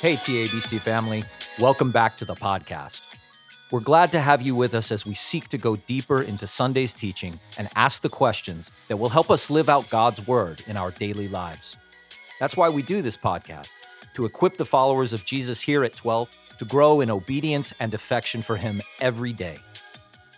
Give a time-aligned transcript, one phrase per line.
[0.00, 1.24] Hey, TABC family,
[1.58, 3.02] welcome back to the podcast.
[3.70, 6.94] We're glad to have you with us as we seek to go deeper into Sunday's
[6.94, 10.90] teaching and ask the questions that will help us live out God's word in our
[10.90, 11.76] daily lives.
[12.38, 13.74] That's why we do this podcast,
[14.14, 18.40] to equip the followers of Jesus here at 12 to grow in obedience and affection
[18.40, 19.58] for Him every day.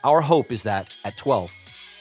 [0.02, 1.52] Our hope is that at 12,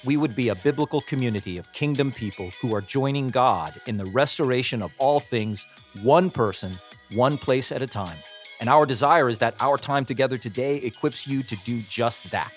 [0.03, 4.05] we would be a biblical community of kingdom people who are joining God in the
[4.05, 5.67] restoration of all things,
[6.01, 6.79] one person
[7.13, 8.17] one place at a time.
[8.59, 12.51] And our desire is that our time together today equips you to do just that.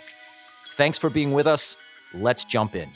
[0.75, 1.77] Thanks for being with us.
[2.13, 2.91] Let's jump in.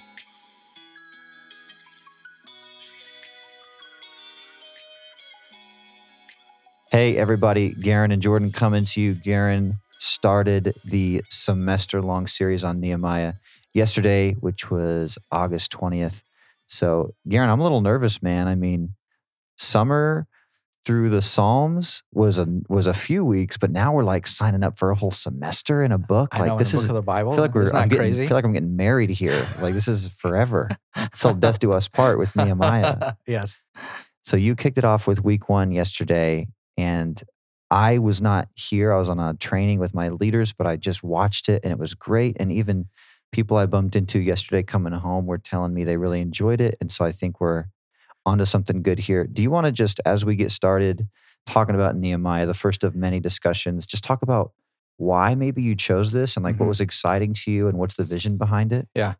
[6.90, 7.70] Hey, everybody.
[7.70, 9.14] Garen and Jordan coming to you.
[9.14, 13.34] Garen started the semester long series on Nehemiah
[13.74, 16.22] yesterday, which was August 20th.
[16.66, 18.48] So, Garen, I'm a little nervous, man.
[18.48, 18.94] I mean,
[19.56, 20.26] summer
[20.88, 24.78] through the Psalms was a was a few weeks, but now we're like signing up
[24.78, 26.30] for a whole semester in a book.
[26.32, 27.32] I like know, this is the Bible.
[27.32, 28.24] I feel like we're I'm getting, crazy.
[28.24, 29.46] I feel like I'm getting married here.
[29.60, 30.70] Like this is forever.
[31.12, 33.16] Till death do us part with Nehemiah.
[33.26, 33.62] yes.
[34.24, 37.22] So you kicked it off with week one yesterday, and
[37.70, 38.90] I was not here.
[38.90, 41.78] I was on a training with my leaders, but I just watched it and it
[41.78, 42.38] was great.
[42.40, 42.88] And even
[43.30, 46.78] people I bumped into yesterday coming home were telling me they really enjoyed it.
[46.80, 47.66] And so I think we're
[48.26, 49.24] onto something good here.
[49.26, 51.08] Do you want to just, as we get started
[51.46, 54.52] talking about Nehemiah, the first of many discussions, just talk about
[54.96, 56.68] why maybe you chose this and like what Mhm.
[56.68, 58.88] was exciting to you and what's the vision behind it?
[58.94, 59.14] Yeah.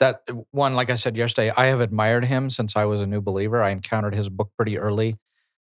[0.00, 3.20] That one, like I said yesterday, I have admired him since I was a new
[3.20, 3.62] believer.
[3.62, 5.16] I encountered his book pretty early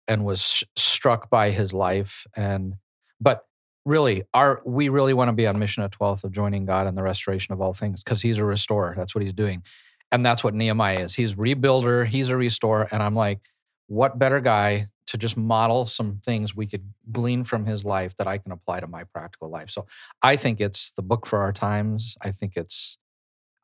[0.07, 2.25] and was sh- struck by his life.
[2.35, 2.75] And,
[3.19, 3.45] but
[3.85, 6.95] really, our, we really want to be on mission at 12th of joining God in
[6.95, 8.93] the restoration of all things because he's a restorer.
[8.97, 9.63] That's what he's doing.
[10.11, 11.15] And that's what Nehemiah is.
[11.15, 12.87] He's rebuilder, he's a restorer.
[12.91, 13.39] And I'm like,
[13.87, 18.27] what better guy to just model some things we could glean from his life that
[18.27, 19.69] I can apply to my practical life.
[19.69, 19.87] So
[20.21, 22.17] I think it's the book for our times.
[22.21, 22.97] I think it's,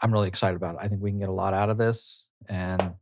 [0.02, 0.82] I'm really excited about it.
[0.82, 2.28] I think we can get a lot out of this.
[2.48, 2.94] And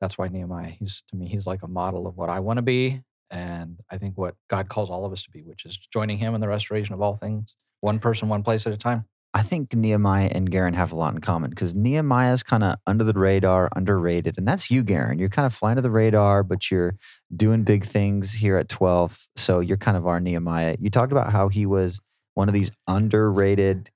[0.00, 2.62] that's why Nehemiah, he's to me, he's like a model of what I want to
[2.62, 3.02] be.
[3.30, 6.34] And I think what God calls all of us to be, which is joining him
[6.34, 9.04] in the restoration of all things, one person, one place at a time.
[9.36, 13.04] I think Nehemiah and Garen have a lot in common because Nehemiah's kind of under
[13.04, 14.38] the radar, underrated.
[14.38, 15.18] And that's you, Garen.
[15.18, 16.96] You're kind of flying to the radar, but you're
[17.36, 19.28] doing big things here at 12th.
[19.36, 20.76] So you're kind of our Nehemiah.
[20.80, 22.00] You talked about how he was
[22.32, 23.90] one of these underrated,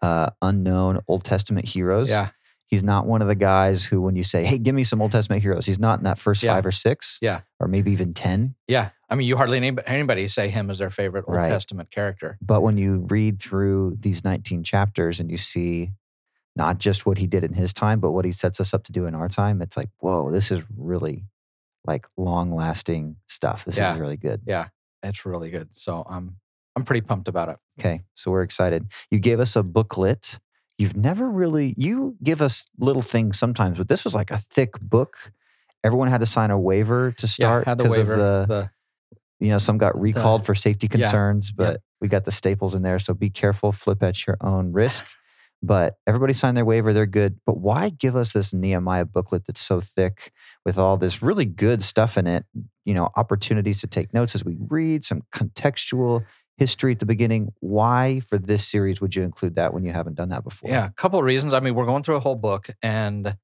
[0.00, 2.08] uh, unknown Old Testament heroes.
[2.08, 2.30] Yeah.
[2.66, 5.12] He's not one of the guys who, when you say, hey, give me some Old
[5.12, 6.54] Testament heroes, he's not in that first Yeah.
[6.54, 7.18] five or six.
[7.20, 7.42] Yeah.
[7.60, 8.54] Or maybe even 10.
[8.66, 8.90] Yeah.
[9.10, 11.48] I mean, you hardly anybody say him as their favorite Old Right.
[11.48, 12.38] Testament character.
[12.40, 15.92] But when you read through these 19 chapters and you see
[16.56, 18.92] not just what he did in his time, but what he sets us up to
[18.92, 21.24] do in our time, it's like, whoa, this is really
[21.86, 23.64] like long lasting stuff.
[23.66, 23.92] This Yeah.
[23.94, 24.40] is really good.
[24.46, 24.68] Yeah.
[25.02, 25.68] It's really good.
[25.72, 26.36] So I'm,
[26.76, 27.58] I'm pretty pumped about it.
[27.78, 28.02] Okay.
[28.14, 28.86] So we're excited.
[29.10, 30.38] You gave us a booklet.
[30.78, 34.78] You've never really, you give us little things sometimes, but this was like a thick
[34.80, 35.32] book.
[35.84, 37.70] Everyone had to sign a waiver to start yeah.
[37.70, 38.70] Had the 'cause of the, the
[39.40, 42.82] you know, some got recalled for safety yeah, concerns, but we got the staples in
[42.82, 42.98] there.
[42.98, 45.04] So be careful, flip at your own risk.
[45.62, 47.40] But everybody signed their waiver, they're good.
[47.46, 50.30] But why give us this Nehemiah booklet that's so thick
[50.62, 52.44] with all this really good stuff in it?
[52.84, 56.26] You know, opportunities to take notes as we read, some contextual
[56.56, 57.52] history at the beginning.
[57.60, 60.70] Why for this series would you include that when you haven't done that before?
[60.70, 61.54] Yeah, a couple of reasons.
[61.54, 63.36] I mean, we're going through a whole book, and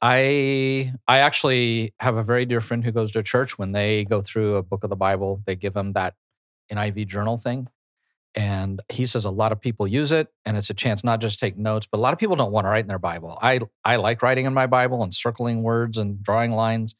[0.00, 3.58] I I actually have a very dear friend who goes to church.
[3.58, 6.14] When they go through a book of the Bible, they give them that
[6.70, 7.68] NIV journal thing,
[8.34, 11.38] and he says a lot of people use it, and it's a chance not just
[11.38, 13.38] to take notes, but a lot of people don't want to write in their Bible.
[13.42, 16.94] I I like writing in my Bible and circling words and drawing lines.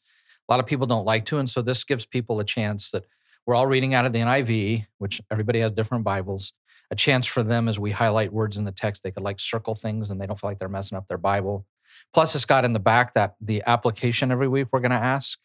[0.49, 3.05] A lot of people don't like to, and so this gives people a chance that
[3.47, 6.53] we're all reading out of the NIV, which everybody has different Bibles
[6.91, 9.03] a chance for them as we highlight words in the text.
[9.03, 11.67] They could like circle things and they don't feel like they're messing up their Bible.
[12.13, 15.39] Plus, it's got in the back that the application every week we're going to ask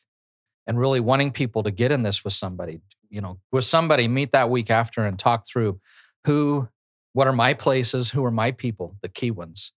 [0.68, 4.32] and really wanting people to get in this with somebody, you know, with somebody, meet
[4.32, 5.80] that week after and talk through
[6.26, 6.68] who,
[7.14, 9.74] what are my places, who are my people, the key ones.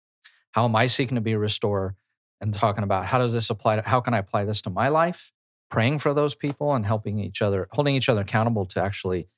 [0.52, 1.94] How am I seeking to be a restorer?
[2.42, 4.88] And talking about how does this apply to, how can I apply this to my
[4.88, 5.30] life?
[5.70, 9.28] Praying for those people and helping each other, holding each other accountable to actually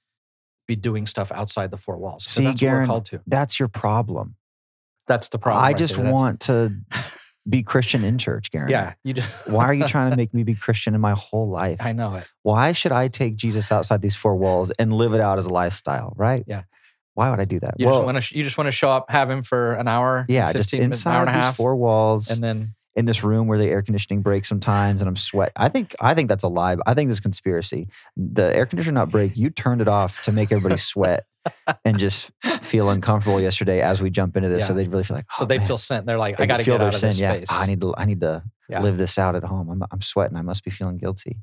[0.67, 2.25] be doing stuff outside the four walls.
[2.25, 3.21] See, that's what we're Garen, called to.
[3.27, 4.37] That's your problem.
[5.07, 5.65] That's the problem.
[5.65, 6.13] I right just there.
[6.13, 6.73] Want to
[7.49, 8.71] be Christian in church, Garen.
[8.71, 9.51] Yeah, you just.
[9.51, 11.81] Why are you trying to make me be Christian in my whole life?
[11.81, 12.27] I know it.
[12.43, 15.51] Why should I take Jesus outside these four walls and live it out as a
[15.51, 16.45] lifestyle, right?
[16.47, 16.63] Yeah.
[17.15, 17.75] Why would I do that?
[17.79, 18.39] You just want to.
[18.39, 20.25] You just want to show up, have him for an hour.
[20.29, 22.31] yeah, 15 just minutes, an hour inside and a these four walls.
[22.31, 25.53] and then in this room where the air conditioning breaks sometimes and I'm sweat.
[25.57, 26.77] I think I think that's a lie.
[26.87, 27.89] I think this conspiracy.
[28.17, 31.25] The air conditioner not break, you turned it off to make everybody sweat
[31.85, 32.31] and just
[32.61, 34.67] feel uncomfortable yesterday as we jump into this.
[34.67, 36.07] So they'd really feel like so "Oh, they'd feel sent.
[36.07, 37.23] They're like, They I got to feel get their out of this sin.
[37.23, 37.49] Yeah, space.
[37.51, 38.81] I need to I need to Yeah.
[38.83, 39.71] live this out at home.
[39.71, 40.37] I'm I'm sweating.
[40.37, 41.39] I must be feeling guilty.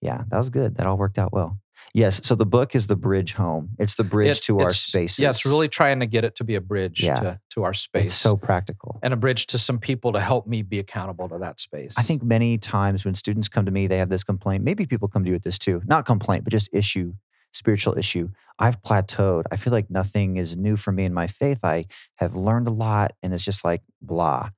[0.00, 0.76] Yeah, that was good.
[0.76, 1.58] That all worked out well.
[1.94, 2.20] Yes.
[2.24, 3.70] So the book is the bridge home.
[3.78, 5.18] It's the bridge It- to our spaces.
[5.18, 7.14] Yeah, it's really trying to get it to be a bridge Yeah.
[7.14, 8.04] to, to our space.
[8.06, 8.98] It's so practical.
[9.02, 11.94] and a bridge to some people to help me be accountable to that space.
[11.98, 14.62] I think many times when students come to me, they have this complaint.
[14.64, 15.82] Maybe people come to you with this too.
[15.86, 17.14] Not complaint, but just issue,
[17.52, 18.28] spiritual issue.
[18.58, 19.44] I've plateaued.
[19.50, 21.60] I feel like nothing is new for me in my faith.
[21.64, 21.86] I
[22.16, 24.50] have learned a lot and it's just like blah.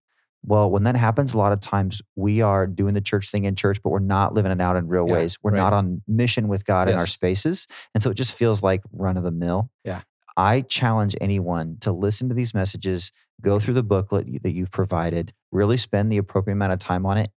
[0.44, 3.54] Well, when that happens, a lot of times we are doing the church thing in
[3.54, 5.38] church, but we're not living it out in real Yeah, ways.
[5.42, 5.58] We're right.
[5.58, 7.66] not on mission with God in our spaces.
[7.94, 9.70] And so it just feels like run of the mill.
[9.84, 10.02] Yeah.
[10.36, 15.32] I challenge anyone to listen to these messages, go through the booklet that you've provided,
[15.52, 17.30] really spend the appropriate amount of time on it.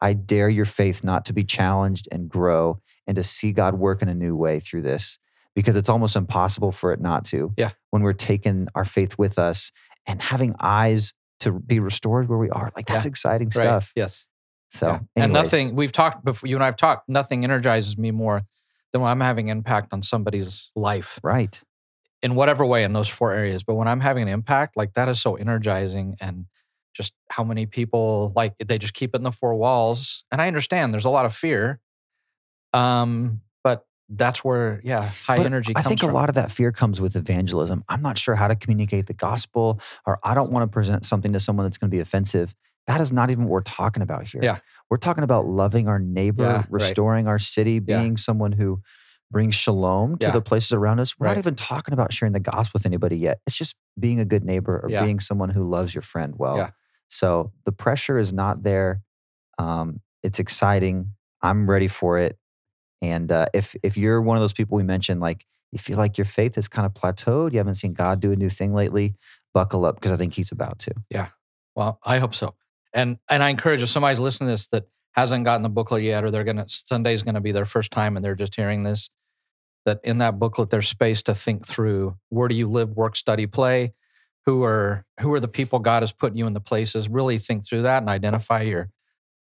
[0.00, 4.02] I dare your faith not to be challenged and grow and to see God work
[4.02, 5.18] in a new way through this
[5.54, 7.52] because it's almost impossible for it not to.
[7.56, 7.70] Yeah.
[7.90, 9.72] When we're taking our faith with us
[10.06, 11.12] and having eyes
[11.42, 12.72] to be restored where we are.
[12.74, 13.62] Like that's exciting right.
[13.62, 13.92] stuff.
[13.94, 14.26] Yes.
[14.70, 15.24] So, Yeah.
[15.24, 16.48] and nothing we've talked before.
[16.48, 17.08] You and I've talked.
[17.08, 18.42] Nothing energizes me more
[18.92, 21.60] than when I'm having impact on somebody's life Right.
[22.22, 23.62] in whatever way in those four areas.
[23.62, 26.46] But when I'm having an impact, like that is so energizing and
[26.94, 30.24] just how many people like they just keep it in the four walls.
[30.30, 31.80] And I understand there's a lot of fear.
[32.72, 33.40] Um,
[34.08, 36.10] that's where, yeah, high But energy I think from.
[36.10, 37.84] a lot of that fear comes with evangelism.
[37.88, 41.32] I'm not sure how to communicate the gospel, or I don't want to present something
[41.32, 42.54] to someone that's going to be offensive.
[42.86, 44.40] That is not even what we're talking about here.
[44.42, 44.58] Yeah.
[44.90, 46.66] We're talking about loving our neighbor, Yeah, right.
[46.70, 48.00] restoring our city, Yeah.
[48.00, 48.82] being someone who
[49.30, 50.32] brings shalom to Yeah.
[50.32, 51.18] the places around us.
[51.18, 51.36] We're Right.
[51.36, 53.40] not even talking about sharing the gospel with anybody yet.
[53.46, 55.04] It's just being a good neighbor or Yeah.
[55.04, 56.56] being someone who loves your friend well.
[56.58, 56.70] Yeah.
[57.08, 59.02] So the pressure is not there.
[59.58, 61.14] Um, it's exciting.
[61.40, 62.36] I'm ready for it.
[63.02, 66.16] And uh, if if you're one of those people we mentioned, like you feel like
[66.16, 69.16] your faith has kind of plateaued, you haven't seen God do a new thing lately,
[69.52, 70.92] buckle up because I think He's about to.
[71.10, 71.28] Yeah.
[71.74, 72.54] Well, I hope so.
[72.94, 76.22] And and I encourage if somebody's listening to this that hasn't gotten the booklet yet,
[76.22, 79.10] or they're gonna Sunday's gonna be their first time and they're just hearing this,
[79.84, 83.46] that in that booklet there's space to think through where do you live, work, study,
[83.46, 83.94] play,
[84.46, 87.08] who are who are the people God has put you in the places.
[87.08, 88.90] Really think through that and identify your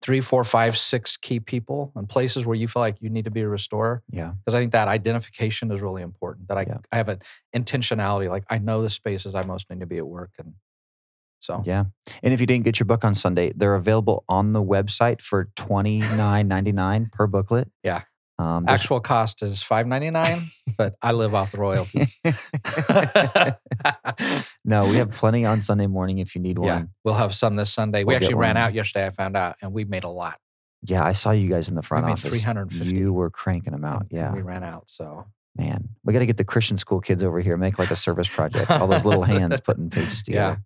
[0.04, 3.32] three, four, five, six key people and places where you feel like you need to
[3.32, 4.04] be a restorer.
[4.10, 4.34] Yeah.
[4.38, 6.50] Because I think that identification is really important.
[6.50, 6.78] That I Yeah.
[6.92, 7.20] I have an
[7.56, 10.32] intentionality, like I know the spaces I most need to be at work.
[10.38, 10.56] And
[11.40, 11.86] so Yeah.
[12.22, 15.50] And if you didn't get your book on Sunday, they're available on the website for
[15.56, 17.70] twenty nine ninety nine per booklet.
[17.82, 18.04] Yeah.
[18.44, 20.40] Um, Actual cost is five ninety nine,
[20.78, 22.20] but I live off the royalties.
[24.66, 26.90] no, we have plenty on Sunday morning if you need yeah, one.
[27.04, 28.00] we'll have some this Sunday.
[28.00, 29.08] we We'll get actually ran out yesterday.
[29.08, 30.40] I found out, and we made a lot.
[30.86, 32.42] Yeah, I saw you guys in the front made office.
[32.42, 32.96] 350.
[32.98, 34.08] You were cranking them out.
[34.10, 34.34] Yeah.
[34.34, 34.90] we ran out.
[34.90, 35.26] So
[35.56, 38.28] Man, we got to get the Christian school kids over here, make like a service
[38.28, 38.72] project.
[38.72, 40.34] All those little hands putting pages Yeah.
[40.50, 40.62] together.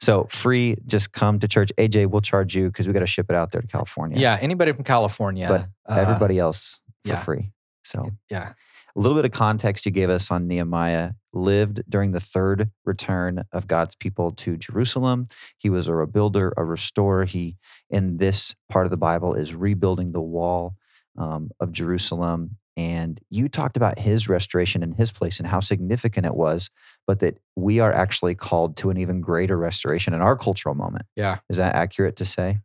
[0.00, 1.70] So free, just come to church.
[1.76, 4.18] AJ, we'll charge you because we got to ship it out there to California.
[4.18, 7.22] yeah, anybody from California, But uh, Everybody else for yeah.
[7.22, 7.52] free.
[7.84, 8.52] So yeah,
[8.96, 13.44] a little bit of context you gave us on Nehemiah lived during the third return
[13.52, 15.28] of God's people to Jerusalem.
[15.58, 17.24] He was a rebuilder, a restorer.
[17.24, 17.56] He,
[17.88, 20.74] in this part of the Bible, is rebuilding the wall
[21.16, 22.56] um, of Jerusalem.
[22.76, 26.70] And you talked about his restoration in his place and how significant it was,
[27.06, 31.04] but that we are actually called to an even greater restoration in our cultural moment.
[31.14, 32.58] yeah, Is that accurate to say?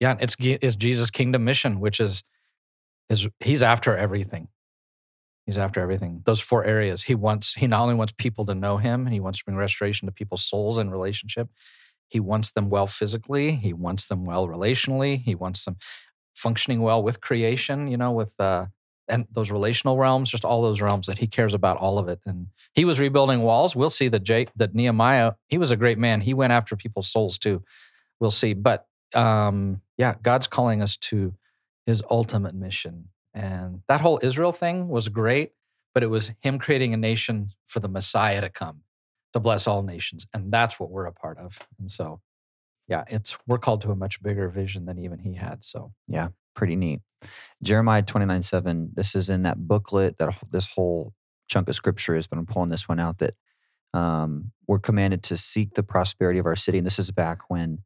[0.00, 0.16] yeah.
[0.20, 2.22] It's it's Jesus' kingdom mission, which is
[3.08, 4.48] is he's after everything.
[5.44, 6.22] He's after everything.
[6.24, 7.04] Those four areas.
[7.04, 7.54] He wants.
[7.54, 10.12] He not only wants people to know him, and he wants to bring restoration to
[10.12, 11.48] people's souls and relationship.
[12.08, 13.52] He wants them well physically.
[13.52, 15.20] He wants them well relationally.
[15.20, 15.76] He wants them
[16.34, 17.86] functioning well with creation.
[17.86, 18.66] You know, with uh,
[19.08, 22.20] and those relational realms, just all those realms that he cares about, all of it.
[22.26, 23.76] And he was rebuilding walls.
[23.76, 26.22] We'll see that Jake, that Nehemiah, he was a great man.
[26.22, 27.62] He went after people's souls too.
[28.18, 28.54] We'll see.
[28.54, 31.34] But um, yeah, God's calling us to
[31.86, 33.08] his ultimate mission.
[33.32, 35.52] And that whole Israel thing was great,
[35.94, 38.82] but it was him creating a nation for the Messiah to come
[39.32, 40.26] to bless all nations.
[40.34, 41.58] And that's what we're a part of.
[41.78, 42.20] And so,
[42.88, 45.64] yeah, it's we're called to a much bigger vision than even he had.
[45.64, 47.00] So yeah, pretty neat.
[47.62, 51.12] Jeremiah 29 7, this is in that booklet, that this whole
[51.48, 53.34] chunk of scripture is, but I'm pulling this one out that
[53.94, 56.78] um, we're commanded to seek the prosperity of our city.
[56.78, 57.80] And this is back when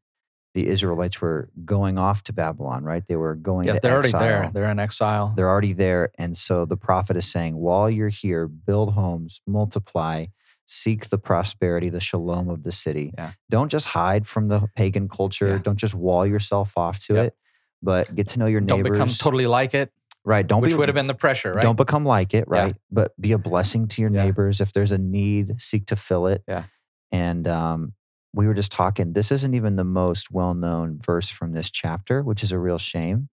[0.53, 3.05] the Israelites were going off to Babylon, right?
[3.07, 4.21] They were going yeah, to they're exile.
[4.21, 4.51] already there.
[4.53, 5.33] They're in exile.
[5.35, 6.11] They're already there.
[6.17, 10.25] And so the prophet is saying, while you're here, build homes, multiply,
[10.65, 13.11] seek the prosperity, the shalom of the city.
[13.17, 13.31] Yeah.
[13.49, 15.47] Don't just hide from the pagan culture.
[15.49, 15.57] Yeah.
[15.59, 17.25] Don't just wall yourself off to Yep.
[17.27, 17.35] it,
[17.81, 18.83] but get to know your neighbors.
[18.83, 19.91] Don't become totally like it,
[20.25, 20.45] right.
[20.45, 21.61] Don't which be, would have been the pressure, right?
[21.61, 22.59] Don't become like it, Yeah.
[22.63, 22.75] right?
[22.91, 24.25] But be a blessing to your Yeah.
[24.25, 24.59] neighbors.
[24.59, 26.43] If there's a need, seek to fill it.
[26.47, 26.65] Yeah.
[27.11, 27.93] And um,
[28.33, 29.13] we were just talking.
[29.13, 33.29] This isn't even the most well-known verse from this chapter, which is a real shame.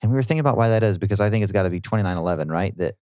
[0.00, 1.80] And we were thinking about why that is because I think it's got to be
[1.80, 2.76] 29:11, right?
[2.78, 2.94] That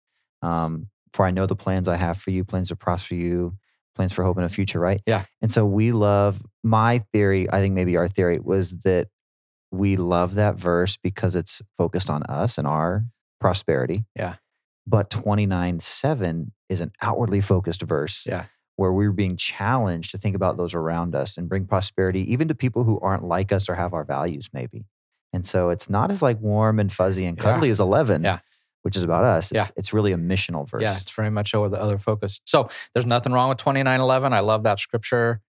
[0.43, 3.57] um, for I know the plans I have for you, plans to prosper you,
[3.95, 5.01] plans for hope and a future, right?
[5.07, 5.25] Yeah.
[5.43, 7.51] And so we love my theory.
[7.51, 9.09] I think maybe our theory was that
[9.71, 13.05] we love that verse because it's focused on us and our
[13.41, 14.05] prosperity.
[14.15, 14.37] Yeah.
[14.87, 18.25] But 29 7 is an outwardly focused verse.
[18.27, 18.45] Yeah.
[18.77, 22.55] Where we're being challenged to think about those around us and bring prosperity even to
[22.55, 24.85] people who aren't like us or have our values, maybe.
[25.33, 27.43] And so it's not as like warm and fuzzy and Yeah.
[27.45, 28.41] cuddly as 11, Yeah.
[28.83, 29.51] which is about us.
[29.51, 29.75] It's, Yeah.
[29.77, 30.83] it's really a missional verse.
[30.83, 32.41] Yeah, it's very much over the other focus.
[32.45, 34.33] So there's nothing wrong with 2911.
[34.35, 35.41] I love that scripture.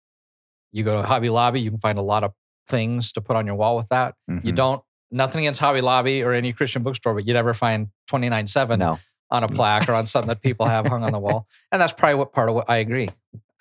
[0.73, 2.33] You go to Hobby Lobby, you can find a lot of
[2.69, 4.15] things to put on your wall with that.
[4.29, 4.55] You Mhm.
[4.55, 8.99] don't, nothing against Hobby Lobby or any Christian bookstore, but you'd never find 297 No.
[9.31, 11.47] On a plaque or on something that people have hung on the wall.
[11.73, 13.09] And that's probably what part of what I agree.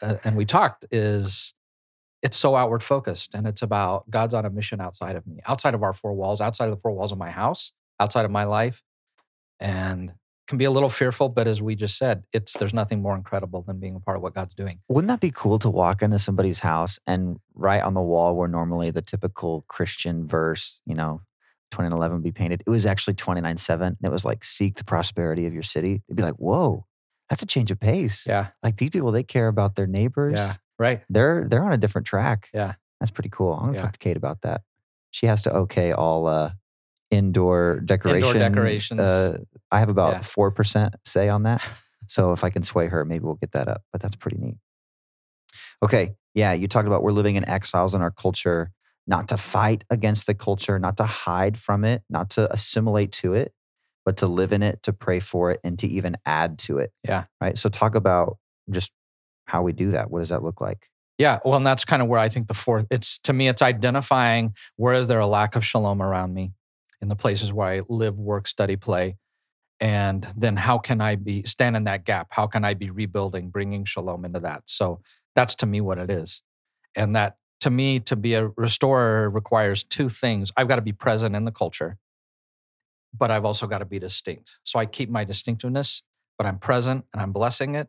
[0.02, 1.54] Uh, and we talked is
[2.22, 5.74] it's so outward focused and it's about God's on a mission outside of me, outside
[5.74, 8.44] of our four walls, outside of the four walls of my house, outside of my
[8.44, 8.84] life.
[9.60, 10.14] And
[10.48, 13.64] can be a little fearful, but as we just said, it's there's nothing more incredible
[13.64, 14.80] than being a part of what God's doing.
[14.88, 18.48] Wouldn't that be cool to walk into somebody's house and right on the wall where
[18.48, 21.22] normally the typical Christian verse, you know,
[21.72, 25.54] 2911 be painted, it was actually 297 and it was like seek the prosperity of
[25.54, 26.02] your city.
[26.08, 26.86] It'd be like, whoa,
[27.30, 28.26] that's a change of pace.
[28.28, 28.48] Yeah.
[28.64, 30.36] Like these people, they care about their neighbors.
[30.38, 30.54] Yeah.
[30.78, 31.02] Right.
[31.10, 32.50] They're they're on a different track.
[32.54, 32.74] Yeah.
[33.00, 33.54] That's pretty cool.
[33.54, 33.82] I'm gonna Yeah.
[33.82, 34.62] talk to Kate about that.
[35.12, 36.52] She has to okay all uh
[37.12, 38.40] indoor decoration.
[38.40, 39.00] decorations.
[39.00, 39.40] Uh,
[39.72, 41.62] I have about four percent say on that.
[42.08, 43.82] So if I can sway her, maybe we'll get that up.
[43.92, 44.58] But that's pretty neat.
[45.82, 46.14] Okay.
[46.36, 46.54] Yeah.
[46.54, 48.72] You talked about we're living in exiles in our culture,
[49.08, 53.34] not to fight against the culture, not to hide from it, not to assimilate to
[53.34, 53.54] it,
[54.04, 56.92] but to live in it, to pray for it, and to even add to it.
[57.04, 57.26] Yeah.
[57.42, 57.58] Right.
[57.58, 58.38] So talk about
[58.70, 58.92] just
[59.46, 60.10] how we do that.
[60.10, 60.90] What does that look like?
[61.18, 62.88] Yeah, well, and that's kind of where I think the fourth.
[62.92, 66.54] It's to me, it's identifying where is there a lack of shalom around me,
[67.02, 69.18] in the places where I live, work, study, play,
[69.80, 72.28] and then how can I be stand in that gap?
[72.32, 74.64] How can I be rebuilding, bringing shalom into that?
[74.66, 75.00] So
[75.36, 76.42] that's to me what it is,
[76.96, 80.52] and that to me to be a restorer requires two things.
[80.56, 81.98] I've got to be present in the culture,
[83.18, 84.52] but I've also got to be distinct.
[84.64, 86.04] So I keep my distinctiveness,
[86.38, 87.88] but I'm present and I'm blessing it.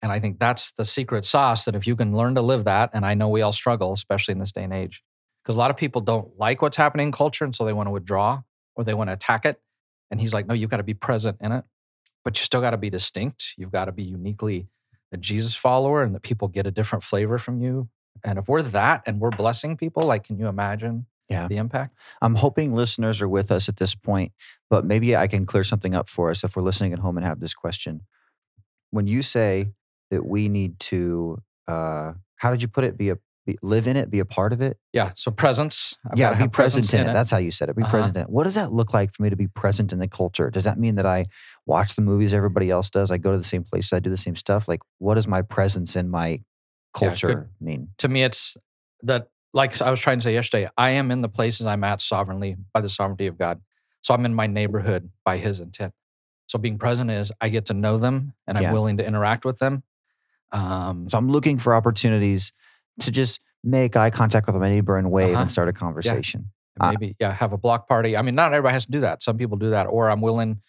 [0.00, 2.90] And I think that's the secret sauce that if you can learn to live that,
[2.92, 5.02] and I know we all struggle, especially in this day and age,
[5.42, 7.44] because a lot of people don't like what's happening in culture.
[7.44, 8.42] And so they want to withdraw
[8.76, 9.60] or they want to attack it.
[10.10, 11.64] And he's like, no, you've got to be present in it,
[12.24, 13.54] but you still got to be distinct.
[13.56, 14.68] You've got to be uniquely
[15.10, 17.88] a Jesus follower and that people get a different flavor from you.
[18.24, 21.46] And if we're that and we're blessing people, like, can you imagine Yeah.
[21.48, 21.94] the impact?
[22.22, 24.32] I'm hoping listeners are with us at this point,
[24.70, 27.26] but maybe I can clear something up for us if we're listening at home and
[27.26, 28.02] have this question.
[28.90, 29.72] When you say
[30.10, 32.96] that we need to, uh, how did you put it?
[32.96, 34.76] Be a be, live in it, be a part of it.
[34.92, 35.12] Yeah.
[35.14, 35.96] So presence.
[36.10, 37.12] I've yeah, be present in it.
[37.14, 37.76] That's how you said it.
[37.76, 37.90] Be Uh-huh.
[37.90, 38.28] present in it.
[38.28, 40.50] What does that look like for me to be present in the culture?
[40.50, 41.24] Does that mean that I
[41.64, 43.10] watch the movies everybody else does?
[43.10, 44.68] I go to the same places, I do the same stuff.
[44.68, 46.42] Like, what is my presence in my
[47.00, 47.88] Yeah, culture mean?
[47.98, 48.56] to me, it's
[49.02, 52.00] that, like I was trying to say yesterday, I am in the places I'm at
[52.02, 53.60] sovereignly by the sovereignty of God.
[54.02, 55.94] So I'm in my neighborhood by his intent.
[56.46, 58.72] So being present is I get to know them and I'm Yeah.
[58.72, 59.82] willing to interact with them.
[60.52, 62.52] Um, So I'm looking for opportunities
[63.00, 65.42] to just make eye contact with my neighbor and wave Uh-huh.
[65.42, 66.50] and start a conversation.
[66.76, 68.16] and Uh, maybe, yeah, have a block party.
[68.16, 69.22] I mean, not everybody has to do that.
[69.22, 69.86] Some people do that.
[69.86, 70.62] Or I'm willing,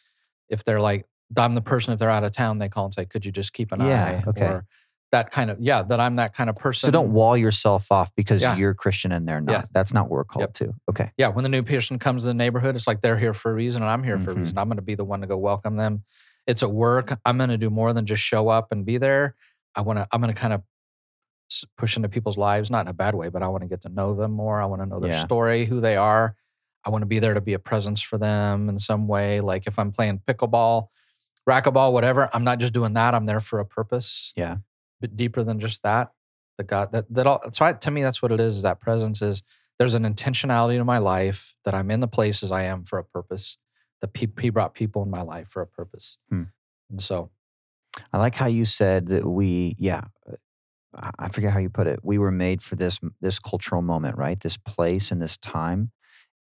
[0.50, 1.05] if they're like,
[1.38, 3.53] I'm the person, if they're out of town, they call and say, could you just
[3.53, 3.88] keep an eye?
[3.89, 4.24] Yeah, eye?
[4.27, 4.45] okay.
[4.45, 4.65] Or
[5.11, 6.87] that kind of, yeah, that I'm that kind of person.
[6.87, 8.55] So don't wall yourself off because Yeah.
[8.55, 9.51] you're Christian and they're not.
[9.51, 9.65] Yeah.
[9.71, 10.53] That's not what we're called Yep.
[10.53, 10.73] to.
[10.89, 11.11] Okay.
[11.17, 13.53] yeah, when the new person comes to the neighborhood, it's like they're here for a
[13.55, 14.39] reason and I'm here for a Mhm.
[14.41, 14.57] reason.
[14.59, 16.03] I'm going to be the one to go welcome them.
[16.45, 17.17] It's at work.
[17.25, 19.35] I'm going to do more than just show up and be there.
[19.75, 20.61] I want to, I'm going to kind of
[21.77, 23.89] push into people's lives, not in a bad way, but I want to get to
[23.89, 24.61] know them more.
[24.61, 25.19] I want to know their Yeah.
[25.19, 26.35] story, who they are.
[26.85, 29.41] I want to be there to be a presence for them in some way.
[29.41, 30.87] Like if I'm playing pickleball,
[31.49, 33.15] racquetball, whatever, I'm not just doing that.
[33.15, 34.33] I'm there for a purpose.
[34.37, 34.57] Yeah.
[35.01, 36.12] Bit deeper than just that.
[36.58, 37.41] The God that that all.
[37.51, 38.58] So I, to me, that's what it is.
[38.58, 39.44] Is that presence is
[39.77, 43.03] there's an intentionality to my life that I'm in the places I am for a
[43.03, 43.58] purpose.
[44.01, 46.18] That he, he brought people in my life for a purpose.
[46.29, 46.44] Hmm.
[46.89, 47.32] And so,
[48.13, 50.36] I like how you said that we, yeah, uh,
[50.96, 52.00] I- I forget how you put it.
[52.03, 54.39] We were made for this this cultural moment, right?
[54.39, 55.91] This place and this time.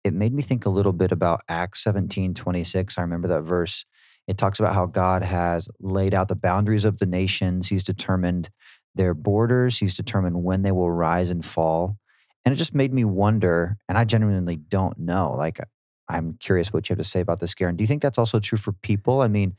[0.04, 2.98] It made me think a little bit about Acts 17, 26.
[2.98, 3.86] I remember that verse.
[4.27, 7.70] It talks about how God has laid out the boundaries of the nations.
[7.70, 8.50] He's determined
[8.96, 9.77] their borders.
[9.77, 11.98] He's determined when they will rise and fall.
[12.44, 15.36] And it just made me wonder, and I genuinely don't know.
[15.38, 15.60] Like,
[16.08, 17.75] I'm curious what you have to say about this, Garen.
[17.75, 19.22] Do you think that's also true for people?
[19.22, 19.55] I mean,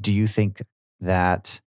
[0.00, 0.62] do you think
[1.00, 1.60] that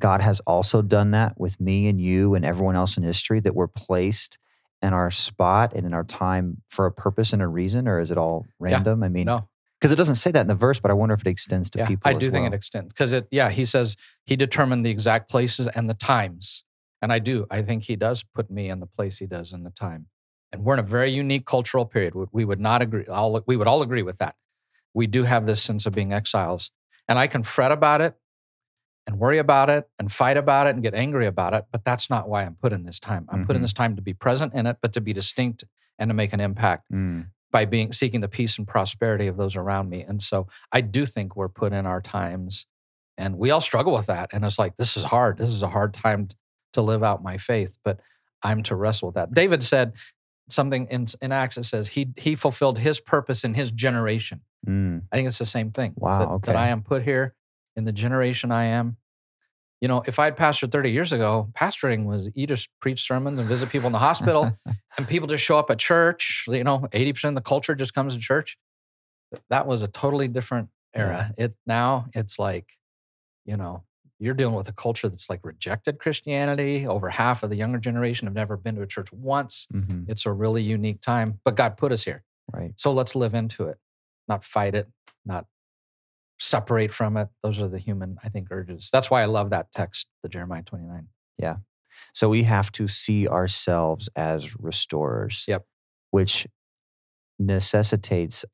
[0.00, 3.54] God has also done that with me and you and everyone else in history that
[3.54, 4.36] we're placed
[4.82, 8.10] in our spot and in our time for a purpose and a reason, or is
[8.10, 9.02] it all random?
[9.02, 9.48] I mean, No,
[9.82, 11.80] because it doesn't say that in the verse, but I wonder if it extends to
[11.80, 12.08] yeah, people.
[12.08, 12.52] I do think well.
[12.52, 13.26] it extends because it.
[13.32, 16.62] Yeah, he says he determined the exact places and the times,
[17.02, 17.46] and I do.
[17.50, 20.06] I think he does put me in the place he does in the time,
[20.52, 22.14] and we're in a very unique cultural period.
[22.14, 23.06] We- We would not agree.
[23.06, 24.36] All we would all agree with that.
[24.94, 26.70] We do have this sense of being exiles,
[27.08, 28.14] and I can fret about it,
[29.08, 31.64] and worry about it, and fight about it, and get angry about it.
[31.72, 33.26] But that's not why I'm put in this time.
[33.30, 33.64] I'm put in Mhm.
[33.64, 35.64] this time to be present in it, but to be distinct
[35.98, 39.56] and to make an impact Mm, by being seeking the peace and prosperity of those
[39.56, 40.02] around me.
[40.02, 42.66] And so I do think we're put in our times
[43.18, 44.30] and we all struggle with that.
[44.32, 45.36] And it's like, this is hard.
[45.36, 46.28] This is a hard time
[46.72, 48.00] to live out my faith, but
[48.42, 49.34] I'm to wrestle with that.
[49.34, 49.92] David said
[50.48, 54.40] something in, in Acts that says he he fulfilled his purpose in his generation.
[54.66, 55.92] mm, I think it's the same thing.
[55.96, 56.52] Wow, That, okay.
[56.52, 57.34] that I am put here
[57.76, 58.96] in the generation I am.
[59.82, 63.48] You know, if I'd pastored 30 years ago, pastoring was you just preach sermons and
[63.48, 64.56] visit people in the hospital
[64.96, 66.44] and people just show up at church.
[66.48, 68.56] You know, 80% of the culture just comes to church.
[69.50, 71.34] That was a totally different era.
[71.36, 72.78] It now it's like,
[73.44, 73.82] you know,
[74.20, 76.86] you're dealing with a culture that's like rejected Christianity.
[76.86, 79.66] Over half of the younger generation have never been to a church once.
[79.74, 82.22] mhm, It's a really unique time, but God put us here.
[82.52, 82.72] right.
[82.76, 83.78] So let's live into it,
[84.28, 84.86] not fight it,
[85.24, 85.46] not
[86.42, 87.28] separate from it.
[87.42, 88.90] Those are the human, I think, urges.
[88.92, 91.06] That's why I love that text, the Jeremiah 29.
[91.38, 91.56] Yeah.
[92.14, 95.44] So we have to see ourselves as restorers.
[95.46, 95.64] Yep.
[96.10, 96.46] Which
[97.38, 98.44] necessitates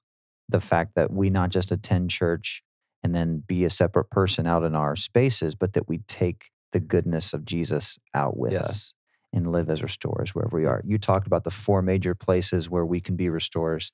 [0.49, 2.63] the fact that we not just attend church
[3.03, 6.81] and then be a separate person out in our spaces, but that we take the
[6.81, 8.69] goodness of Jesus out with Yes.
[8.69, 8.95] us
[9.33, 10.83] and live as restorers wherever we are.
[10.85, 13.93] You talked about the four major places where we can be restorers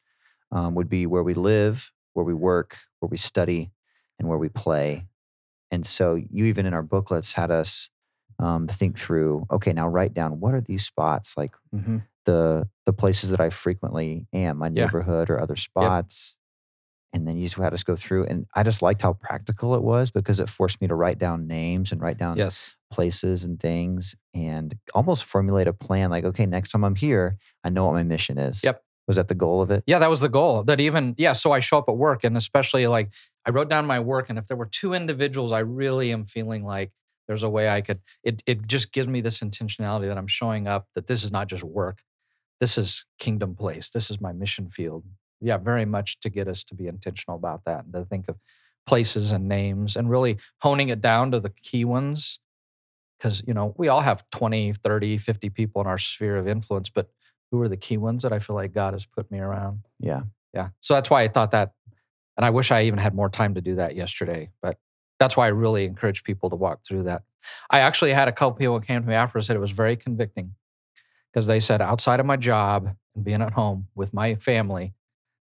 [0.53, 3.71] um, would be where we live, where we work, where we study,
[4.19, 5.07] and where we play.
[5.71, 7.91] And so you even in our booklets had us
[8.39, 9.47] um, think through.
[9.51, 11.99] Okay, now write down what are these spots like Mm-hmm.
[12.27, 14.85] the the places that I frequently am, my Yeah.
[14.85, 16.37] neighborhood or other spots.
[17.13, 19.83] And then you just had us go through, and I just liked how practical it
[19.83, 22.77] was because it forced me to write down names and write down Yes.
[22.91, 26.11] places and things, and almost formulate a plan.
[26.11, 28.65] Like, okay, next time I'm here, I know what my mission is.
[28.65, 28.83] Yep.
[29.07, 29.85] Was that the goal of it?
[29.87, 30.65] Yeah, that was the goal.
[30.65, 33.13] That even, yeah, so I show up at work and especially like
[33.47, 34.31] I wrote down my work.
[34.31, 36.93] And if there were two individuals, I really am feeling like
[37.27, 40.67] there's a way I could, it, it just gives me this intentionality that I'm showing
[40.67, 42.03] up, that this is not just work.
[42.61, 43.91] This is kingdom place.
[43.91, 45.05] This is my mission field.
[45.41, 48.37] Yeah, very much to get us to be intentional about that and to think of
[48.87, 52.41] places and names and really honing it down to the key ones.
[53.19, 56.91] Because, you know, we all have 20, 30, 50 people in our sphere of influence,
[56.91, 57.11] but
[57.51, 59.81] who are the key ones that I feel like God has put me around?
[59.99, 60.23] Yeah.
[60.53, 60.71] Yeah.
[60.81, 61.73] So that's why I thought that.
[62.37, 64.51] And I wish I even had more time to do that yesterday.
[64.63, 64.79] But
[65.21, 67.23] that's why I really encourage people to walk through that.
[67.71, 69.71] I actually had a couple people who came to me after and said it was
[69.71, 70.55] very convicting
[71.33, 74.95] because they said, outside of my job and being at home with my family,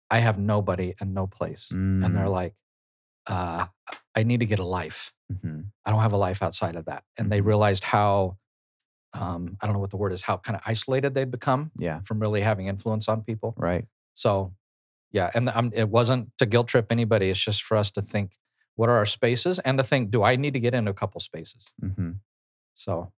[0.09, 1.69] I have nobody and no place.
[1.71, 2.53] And they're Mm, like,
[3.27, 3.67] uh,
[4.15, 5.13] I need to get a life.
[5.31, 5.65] mhm.
[5.85, 7.03] I don't have a life outside of that.
[7.17, 7.45] And they Mhm.
[7.45, 8.37] realized how,
[9.13, 12.01] um, I don't know what the word is, how kind of isolated they'd become Yeah.
[12.01, 13.53] from really having influence on people.
[13.57, 13.87] Right.
[14.13, 14.53] So,
[15.11, 17.29] yeah, and um, it wasn't to guilt trip anybody.
[17.29, 18.33] It's just for us to think,
[18.75, 21.19] what are our spaces, and to think, do I need to get into a couple
[21.21, 21.71] spaces?
[21.79, 22.11] hmm
[22.73, 23.11] So,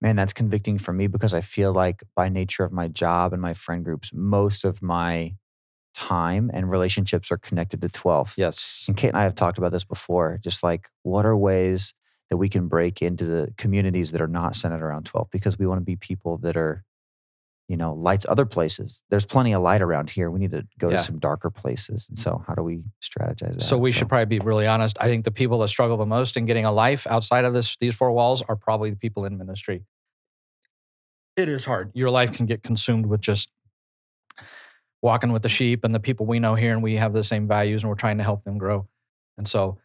[0.00, 3.42] Man, that's convicting for me because I feel like by nature of my job and
[3.42, 5.34] my friend groups, most of my
[5.94, 8.38] time and relationships are connected to 12th.
[8.38, 10.38] yes, And Kate and I have talked about this before.
[10.40, 11.94] Just like, what are ways
[12.30, 15.28] that we can break into the communities that are not centered around 12?
[15.32, 16.84] Because we want to be people that are,
[17.68, 19.02] you know, lights other places.
[19.10, 20.30] There's plenty of light around here.
[20.30, 20.96] We need to go Yeah.
[20.96, 22.08] to some darker places.
[22.08, 23.60] And so, how do we strategize that?
[23.60, 24.96] so we should probably be really honest.
[25.00, 27.76] I think the people that struggle the most in getting a life outside of this
[27.76, 29.84] these four walls are probably the people in ministry.
[31.36, 31.90] It is hard.
[31.94, 33.52] Your life can get consumed with just
[35.02, 37.46] walking with the sheep and the people we know here, and we have the same
[37.46, 38.88] values, and we're trying to help them grow.
[39.36, 39.78] And so,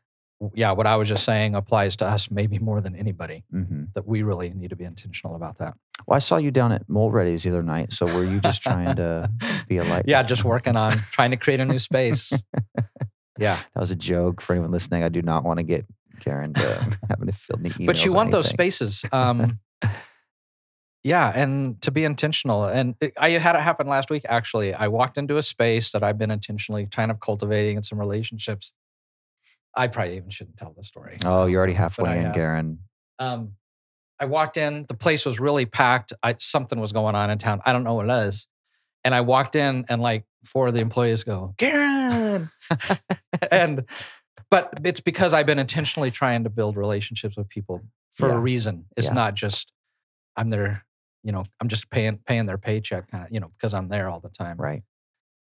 [0.53, 3.43] yeah, what I was just saying applies to us maybe more than anybody.
[3.51, 5.75] hmm That we really need to be intentional about that.
[6.08, 7.93] Well, I saw you down at Mulready's the other night.
[7.93, 9.29] So, were you just trying to
[9.67, 10.06] be a light?
[10.08, 12.34] yeah, just working on trying to create a new space.
[13.39, 13.58] Yeah.
[13.73, 15.01] That was a joke for anyone listening.
[15.01, 15.88] I do not want to get
[16.19, 17.88] Karen to having to fill me emails.
[17.88, 19.03] But you want those spaces.
[19.12, 19.60] Um,
[21.03, 21.32] yeah.
[21.36, 22.65] And to be intentional.
[22.65, 24.73] And it- I had it happen last week, actually.
[24.75, 28.71] I walked into a space that I've been intentionally kind of cultivating in some relationships.
[29.75, 31.17] I probably even shouldn't tell the story.
[31.25, 32.31] Oh, you're already halfway in.
[32.31, 32.79] Garen.
[33.19, 33.53] Um,
[34.19, 36.13] I walked in, the place was really packed.
[36.21, 37.62] I, something was going on in town.
[37.65, 38.47] I don't know what it is.
[39.03, 42.49] And I walked in, and like four of the employees go, Garen.
[43.51, 43.83] and,
[44.49, 47.81] but it's because I've been intentionally trying to build relationships with people
[48.12, 48.36] for Yeah.
[48.36, 48.86] a reason.
[48.95, 49.13] It's Yeah.
[49.13, 49.71] not just
[50.38, 50.83] I'm there,
[51.23, 54.09] you know, I'm just paying paying their paycheck kind of, you know, because I'm there
[54.09, 54.57] all the time.
[54.57, 54.83] Right.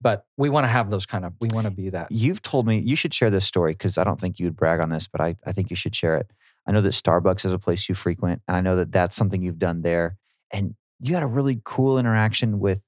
[0.01, 2.11] But we want to have those kind of, we want to be that.
[2.11, 4.89] You've told me you should share this story because I don't think you'd brag on
[4.89, 6.31] this, but I, I think you should share it.
[6.67, 9.41] I know that Starbucks is a place you frequent, and I know that that's something
[9.43, 10.17] you've done there.
[10.51, 12.81] And you had a really cool interaction with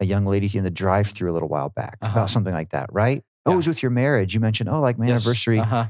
[0.00, 2.12] a young lady in the drive-through a little while back Uh-huh.
[2.18, 3.22] about something like that, right?
[3.46, 4.34] Oh, it was with your marriage.
[4.34, 5.60] You mentioned, oh, like my Yes, anniversary.
[5.60, 5.86] Uh-huh.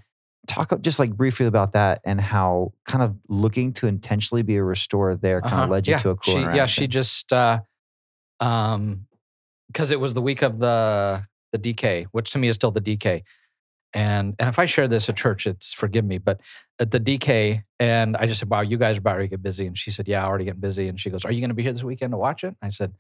[0.47, 4.63] Talk just like briefly about that and how kind of looking to intentionally be a
[4.65, 5.65] restorer there kind Uh-huh.
[5.65, 5.99] of led you yeah.
[5.99, 6.41] to a cool she.
[6.41, 7.61] Yeah, she just uh
[8.41, 9.07] um
[9.73, 12.81] because it was the week of the the DK, which to me is still the
[12.81, 13.23] DK.
[13.93, 16.41] And and if I share this at church, it's forgive me, but
[16.79, 19.67] at the DK, and I just said, Wow, you guys are about to get busy.
[19.67, 20.89] And she said, Yeah, already getting busy.
[20.89, 22.55] And she goes, Are you gonna be here this weekend to watch it?
[22.63, 22.95] I said,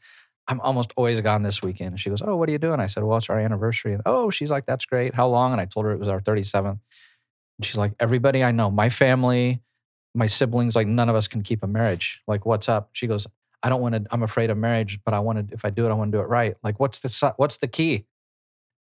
[0.48, 1.90] I'm almost always gone this weekend.
[1.90, 2.80] And she goes, Oh, what are you doing?
[2.80, 3.92] I said, Well, it's our anniversary.
[3.92, 5.14] And oh, she's like, That's great.
[5.14, 5.52] How long?
[5.52, 6.70] And I told her it was our 37th.
[6.70, 6.80] And
[7.62, 9.62] she's like, Everybody I know, my family,
[10.14, 12.20] my siblings, like none of us can keep a marriage.
[12.26, 12.90] Like, what's up?
[12.92, 13.28] She goes,
[13.62, 15.90] I don't want to, I'm afraid of marriage, but I wanted, if I do it,
[15.90, 16.56] I want to do it right.
[16.62, 18.06] Like, what's the, what's the key?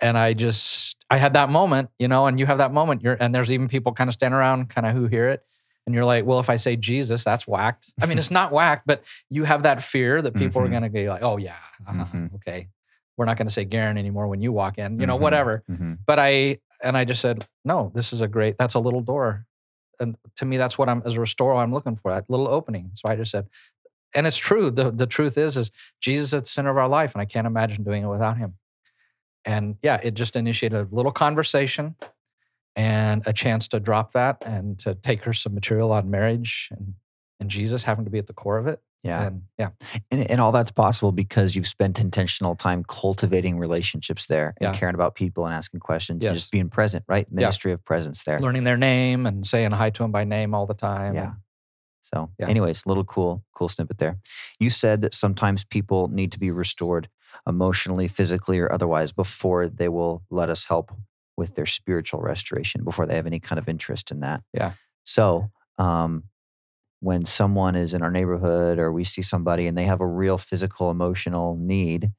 [0.00, 3.02] And I just, I had that moment, you know, and you have that moment.
[3.02, 5.44] You're, and there's even people kind of stand around, kind of who hear it.
[5.86, 7.92] And you're like, well, if I say Jesus, that's whacked.
[8.00, 10.64] I mean, it's not whacked, but you have that fear that people Mhm.
[10.66, 11.54] are going to be like, oh, yeah,
[11.86, 12.34] uh-huh, Mhm.
[12.36, 12.68] okay.
[13.16, 15.20] We're not going to say Garen anymore when you walk in, you know, Mhm.
[15.20, 15.98] whatever Mhm.
[16.06, 18.58] but I and I just said, no, this is a great.
[18.58, 19.46] That's a little door,
[20.00, 21.54] and to me, that's what I'm as a restorer.
[21.54, 22.90] I'm looking for that little opening.
[22.94, 23.46] So I just said,
[24.14, 24.70] and it's true.
[24.70, 25.70] the The truth is, is
[26.00, 28.54] Jesus at the center of our life, and I can't imagine doing it without Him.
[29.44, 31.96] And yeah, it just initiated a little conversation
[32.76, 36.94] and a chance to drop that and to take her some material on marriage and
[37.40, 38.80] and Jesus having to be at the core of it.
[39.02, 39.24] Yeah.
[39.24, 39.70] And yeah,
[40.12, 44.78] And, and all that's possible because you've spent intentional time cultivating relationships there and Yeah.
[44.78, 47.26] caring about people and asking questions and just being present, right?
[47.32, 48.38] Ministry of presence there.
[48.40, 51.16] learning their name and saying hi to them by name all the time.
[51.16, 51.32] Yeah.
[52.02, 52.48] So, Yeah.
[52.48, 54.18] anyways, little cool, cool snippet there.
[54.58, 57.08] You said that sometimes people need to be restored
[57.46, 60.92] emotionally, physically, or otherwise before they will let us help
[61.36, 64.42] with their spiritual restoration, before they have any kind of interest in that.
[64.52, 64.72] Yeah.
[65.04, 66.24] So, um,
[67.00, 70.38] when someone is in our neighborhood or we see somebody and they have a real
[70.38, 72.10] physical, emotional need,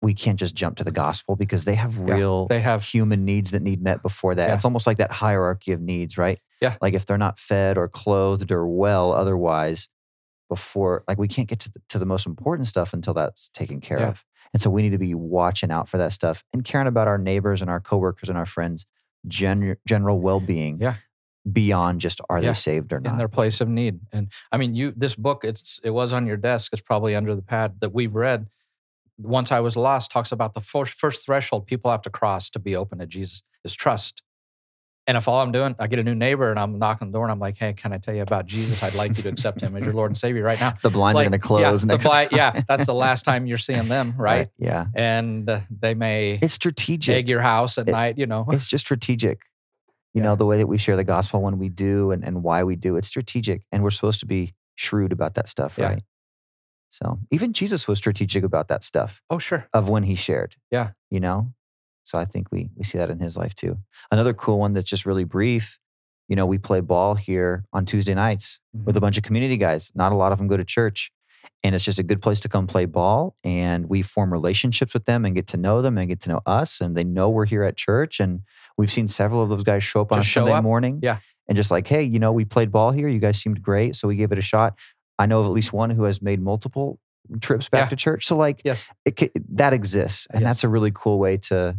[0.00, 3.24] we can't just jump to the gospel because they have Yeah, real they have human
[3.24, 4.48] needs that need met before that.
[4.48, 4.54] Yeah.
[4.54, 6.38] It's almost like that hierarchy of needs, right?
[6.60, 6.76] Yeah.
[6.80, 9.88] Like if they're not fed or clothed or well otherwise,
[10.48, 13.80] before like we can't get to the, to the most important stuff until that's taken
[13.80, 14.08] care Yeah.
[14.08, 14.24] of.
[14.54, 17.18] And so we need to be watching out for that stuff and caring about our
[17.18, 18.86] neighbors and our coworkers and our friends'
[19.26, 20.78] gen- general well-being.
[20.80, 20.94] Yeah.
[21.50, 22.48] Beyond just are Yeah.
[22.50, 24.00] they saved or not in their place of need.
[24.12, 26.72] And I mean, you this book, it's it was on your desk.
[26.72, 28.46] It's probably under the pad that we've read.
[29.18, 32.76] Once I was lost talks about the first, threshold people have to cross to be
[32.76, 34.22] open to Jesus is trust.
[35.08, 37.24] And if all I'm doing, I get a new neighbor and I'm knocking the door
[37.24, 38.82] and I'm like, hey, can I tell you about Jesus?
[38.82, 40.74] I'd like you to accept him as your Lord and Savior right now.
[40.82, 42.36] the blinds are going to close yeah, the next blind- time.
[42.36, 44.48] yeah, that's the last time you're seeing them, right?
[44.58, 44.84] Yeah.
[44.94, 47.14] And uh, they may It's strategic.
[47.16, 48.44] egg your house at It- night, you know.
[48.50, 49.40] it's just strategic.
[50.12, 50.28] You Yeah.
[50.28, 52.76] know, the way that we share the gospel when we do and, and why we
[52.76, 53.62] do, it's strategic.
[53.72, 56.02] And we're supposed to be shrewd about that stuff, right?
[56.90, 59.68] So even Jesus was strategic about that stuff Oh, sure.
[59.72, 60.56] of when he shared.
[60.70, 60.90] Yeah.
[61.10, 61.52] You know?
[62.04, 63.78] So I think we we see that in his life too.
[64.10, 65.78] Another cool one that's just really brief.
[66.28, 69.04] You know, we play ball here on Tuesday nights with a mm-hmm.
[69.04, 69.92] bunch of community guys.
[69.94, 71.10] Not a lot of them go to church.
[71.64, 73.34] And it's just a good place to come play ball.
[73.44, 76.40] And we form relationships with them and get to know them and get to know
[76.46, 76.80] us.
[76.80, 78.20] And they know we're here at church.
[78.20, 78.42] And
[78.76, 80.62] we've seen several of those guys show up on Just a show Sunday up.
[80.62, 81.00] morning.
[81.02, 81.18] Yeah.
[81.48, 83.08] And just like, hey, you know, we played ball here.
[83.08, 83.96] You guys seemed great.
[83.96, 84.78] So we gave it a shot.
[85.18, 86.98] I know of at least one who has made multiple
[87.40, 87.88] trips back Yeah.
[87.90, 88.24] to church.
[88.26, 88.88] So, like, Yes.
[89.04, 90.26] it, that exists.
[90.30, 91.76] And that's a really cool way to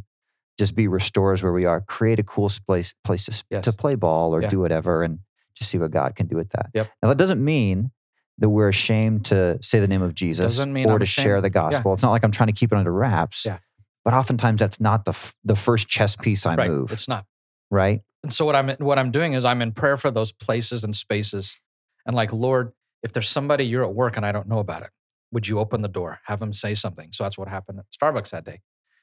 [0.57, 1.81] just be restorers where we are.
[1.81, 3.63] Create a cool place, place to, Yes.
[3.63, 4.49] to play ball or Yeah.
[4.49, 5.19] do whatever and
[5.55, 6.69] just see what God can do with that.
[6.73, 6.89] Yep.
[7.01, 7.91] Now, that doesn't mean
[8.37, 11.43] that we're ashamed to say the name of Jesus or I'm to share ashamed.
[11.45, 11.69] the Yeah.
[11.71, 11.93] gospel.
[11.93, 13.45] It's not like I'm trying to keep it under wraps.
[13.45, 13.57] Yeah.
[14.05, 16.69] But oftentimes that's not the f- the first chess piece I right.
[16.69, 17.25] move, It's not.
[17.69, 18.01] right?
[18.23, 20.95] And so what I'm what I'm doing is I'm in prayer for those places and
[20.95, 21.59] spaces,
[22.05, 22.71] and like Lord,
[23.03, 24.89] if there's somebody you're at work and I don't know about it,
[25.31, 27.09] would you open the door, have them say something?
[27.11, 28.61] So that's what happened at Starbucks that day.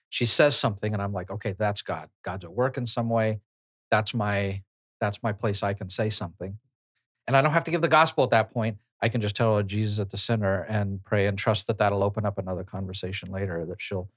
[0.08, 2.08] She says something, and I'm like, okay, that's God.
[2.24, 3.40] God's at work in some way.
[3.90, 4.62] That's my
[5.00, 5.62] that's my place.
[5.62, 6.58] I can say something,
[7.26, 8.78] and I don't have to give the gospel at that point.
[9.02, 12.02] I can just tell her Jesus at the center and pray and trust that that'll
[12.02, 13.66] open up another conversation later.
[13.66, 14.08] That she'll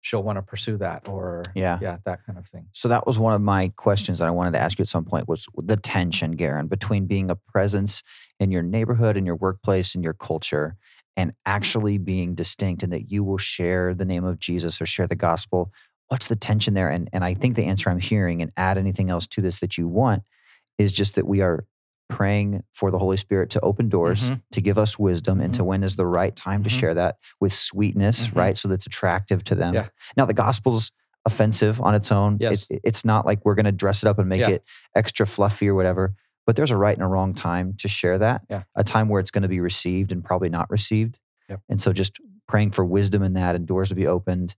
[0.00, 1.78] she'll want to pursue that or Yeah.
[1.80, 2.66] yeah, that kind of thing.
[2.72, 3.74] So that was one of my mm-hmm.
[3.74, 7.06] questions that I wanted to ask you at some point was the tension, Garen, between
[7.06, 8.02] being a presence
[8.38, 10.76] in your neighborhood, in your workplace, in your culture,
[11.16, 15.06] and actually being distinct and that you will share the name of Jesus or share
[15.06, 15.72] the gospel.
[16.08, 16.88] What's the tension there?
[16.88, 19.76] And and I think the answer I'm hearing, and add anything else to this that
[19.76, 20.22] you want,
[20.78, 21.64] is just that we are
[22.08, 24.42] praying for the Holy Spirit to open doors, Mhm.
[24.52, 26.78] to give us wisdom, and to when is the right time to Mhm.
[26.80, 28.36] share that with sweetness, Mhm.
[28.36, 28.56] right?
[28.56, 29.74] So that's attractive to them.
[29.74, 29.88] Yeah.
[30.16, 30.92] Now the gospel's
[31.24, 32.34] offensive on its own.
[32.36, 32.66] It- Yes.
[32.70, 34.50] it's not like we're going to dress it up and make Yeah.
[34.50, 34.64] it
[34.94, 36.14] extra fluffy or whatever.
[36.46, 38.42] But there's a right and a wrong time to share that.
[38.48, 38.62] Yeah.
[38.76, 41.18] A time where it's going to be received and probably not received.
[41.48, 41.60] Yep.
[41.68, 44.54] And so just praying for wisdom in that and doors to be opened.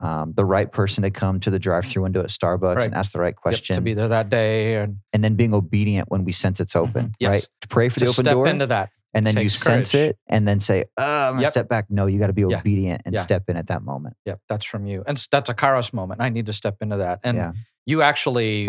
[0.00, 2.84] Um, the right person to come to the drive-through window at Starbucks Right.
[2.86, 5.52] and ask the right Yep, question, to be there that day and and then being
[5.52, 7.14] obedient when we sense it's open, Mhm.
[7.18, 7.30] Yes.
[7.32, 7.48] right?
[7.62, 8.90] To pray for to the open step door, into that.
[9.14, 10.10] and then you sense courage.
[10.10, 11.50] it, and then say, "Oh, I'm gonna Yep.
[11.52, 12.58] step back." No, you got to be Yeah.
[12.60, 13.22] obedient and Yeah.
[13.22, 14.16] step in at that moment.
[14.24, 15.02] Yep, that's from you.
[15.06, 16.20] And that's a Kairos moment.
[16.20, 17.18] I need to step into that.
[17.24, 17.52] And yeah,
[17.84, 18.68] you actually,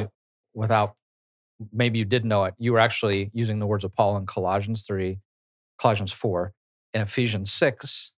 [0.56, 0.96] without
[1.72, 4.88] maybe you did know it, you were actually using the words of Paul in Colossians
[4.88, 5.20] 3,
[5.78, 6.54] Colossians 4,
[6.96, 8.14] and Ephesians 6,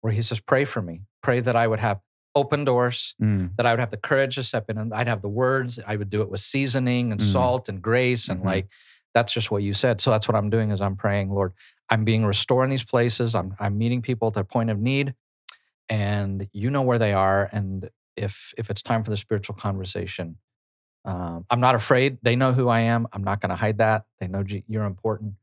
[0.00, 1.02] where he says, Pray for me.
[1.22, 2.00] Pray that I would have
[2.38, 5.22] open doors, Mm, that I would have the courage to step in and I'd have
[5.22, 5.80] the words.
[5.86, 7.32] I would do it with seasoning and Mm.
[7.32, 8.28] salt and grace.
[8.28, 8.46] And Mhm.
[8.46, 8.66] like,
[9.14, 10.00] that's just what you said.
[10.00, 11.52] So that's what I'm doing is I'm praying, Lord,
[11.90, 13.34] I'm being restored in these places.
[13.34, 15.14] I'm, I'm meeting people at their point of need
[15.88, 17.48] and you know where they are.
[17.52, 20.36] And if, if it's time for the spiritual conversation,
[21.04, 22.18] um, I'm not afraid.
[22.22, 23.06] They know who I am.
[23.12, 24.04] I'm not going to hide that.
[24.20, 25.34] They know you're important.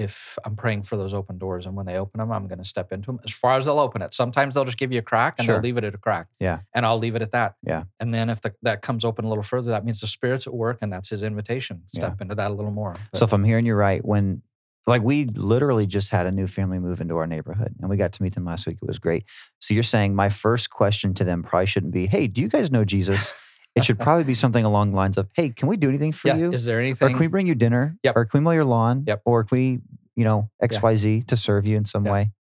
[0.00, 2.58] But if I'm praying for those open doors and when they open them, I'm going
[2.58, 4.14] to step into them as far as they'll open it.
[4.14, 5.56] Sometimes they'll just give you a crack and Sure.
[5.56, 6.28] they'll leave it at a crack.
[6.38, 6.60] Yeah.
[6.74, 7.56] And I'll leave it at that.
[7.62, 7.84] Yeah.
[7.98, 10.54] And then if the, that comes open a little further, that means the Spirit's at
[10.54, 11.82] work and that's his invitation.
[11.92, 12.00] Yeah.
[12.00, 12.96] Step into that a little more.
[13.14, 14.42] So if I'm hearing you right, when
[14.86, 18.12] like we literally just had a new family move into our neighborhood and we got
[18.12, 18.78] to meet them last week.
[18.82, 19.24] It was great.
[19.60, 22.70] So you're saying my first question to them probably shouldn't be, Hey, do you guys
[22.70, 23.46] know Jesus?
[23.76, 26.28] It should probably be something along the lines of, Hey, can we do anything for
[26.28, 26.52] yeah, you?
[26.52, 27.06] is there anything?
[27.06, 27.96] Or can we bring you dinner?
[28.02, 28.16] Yep.
[28.16, 29.04] Or can we mow your lawn?
[29.06, 29.22] Yep.
[29.24, 29.78] Or can we,
[30.16, 30.68] you know, Yeah.
[30.68, 32.12] XYZ to serve you in some Yeah.
[32.12, 32.32] way?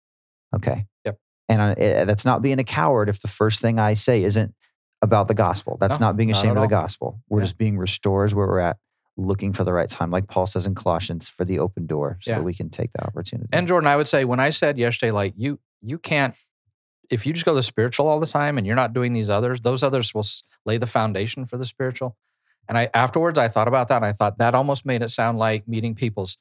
[0.57, 0.87] Okay.
[1.05, 1.19] Yep.
[1.51, 4.55] And I, eh, that's not being a coward if the first thing I say isn't
[5.03, 5.77] about the gospel.
[5.79, 7.21] That's No, not being ashamed at of the gospel.
[7.29, 8.79] We're just being restorers where we're at,
[9.17, 12.31] looking for the right time, like Paul says in Colossians, for the open door so
[12.31, 12.39] Yeah.
[12.39, 13.49] that we can take the opportunity.
[13.53, 16.35] and Jordan, I would say when I said yesterday, like you, you can't,
[17.11, 19.31] if you just go to the spiritual all the time and you're not doing these
[19.31, 20.25] others, those others will
[20.67, 22.17] lay the foundation for the spiritual.
[22.69, 25.39] And I afterwards I thought about that and I thought that almost made it sound
[25.39, 26.37] like meeting people's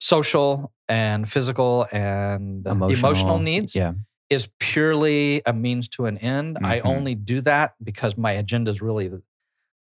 [0.00, 3.94] social and physical and uh, emotional, needs Yeah.
[4.30, 6.58] is purely a means to an end.
[6.62, 6.84] I Mhm.
[6.86, 9.22] only do that because my agenda is really the,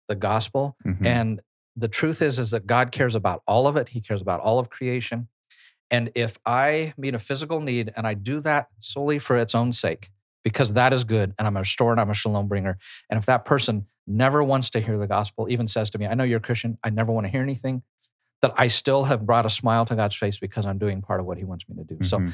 [0.07, 0.75] the gospel.
[0.85, 1.05] Mhm.
[1.05, 1.41] And
[1.75, 3.89] the truth is, is that God cares about all of it.
[3.89, 5.27] He cares about all of creation.
[5.91, 9.71] And if I meet a physical need and I do that solely for its own
[9.73, 10.09] sake,
[10.43, 12.77] because that is good, and I'm a restorer and I'm a shalom bringer.
[13.09, 16.15] And if that person never wants to hear the gospel, even says to me, I
[16.15, 17.83] know you're a Christian, I never want to hear anything,
[18.41, 21.25] that I still have brought a smile to God's face because I'm doing part of
[21.25, 22.03] what He wants me to do.
[22.03, 22.33] So Mhm.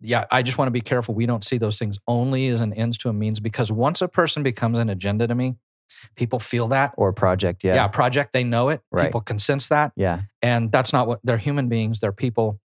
[0.00, 1.14] yeah, I just want to be careful.
[1.14, 4.08] We don't see those things only as an ends to a means because once a
[4.08, 5.56] person becomes an agenda to me,
[6.16, 6.94] people feel that.
[6.96, 7.64] or project.
[7.64, 7.74] Yeah.
[7.74, 8.82] Yeah, project, they know it.
[8.92, 9.06] Right.
[9.06, 9.92] People can sense that.
[9.96, 10.22] Yeah.
[10.42, 12.60] And that's not what they're human beings, they're people.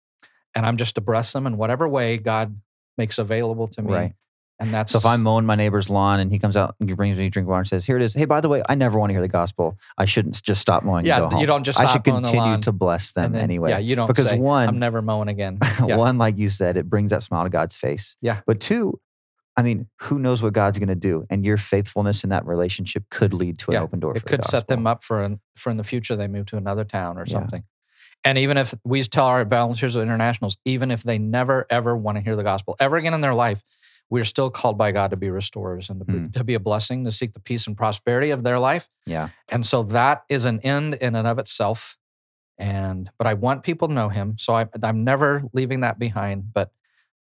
[0.54, 2.56] And I'm just to bless them in whatever way God
[2.96, 3.92] makes available to me.
[3.92, 4.12] Right.
[4.60, 6.94] And that's So if I'm mowing my neighbor's lawn and he comes out and he
[6.94, 8.14] brings me a drink of water and says, "Here it is.
[8.14, 9.76] Hey, by the way, I never want to hear the gospel.
[9.98, 11.04] I shouldn't just stop mowing.
[11.06, 13.70] Yeah, you don't just I should continue to bless them then- anyway.
[13.70, 15.58] Yeah, you don't because say, one, I'm never mowing again.
[15.84, 15.96] Yeah.
[15.96, 18.16] one, like you said, it brings that smile to God's face.
[18.22, 18.42] Yeah.
[18.46, 19.00] But two,
[19.56, 21.26] I mean, who knows what God's going to do?
[21.30, 24.12] And your faithfulness in that relationship could lead to an Yeah, open door.
[24.12, 26.46] it for the could set them up for an, for in the future they move
[26.46, 27.32] to another town or Yeah.
[27.32, 27.64] something.
[28.24, 32.16] And even if we tell our volunteers of internationals, even if they never ever want
[32.16, 33.62] to hear the gospel ever again in their life,
[34.10, 36.32] we're still called by God to be restorers and to be, Mm.
[36.32, 38.88] to be a blessing, to seek the peace and prosperity of their life.
[39.06, 39.28] Yeah.
[39.48, 41.96] And so that is an end in and of itself.
[42.58, 46.52] And but I want people to know Him, so I, I'm never leaving that behind.
[46.52, 46.70] But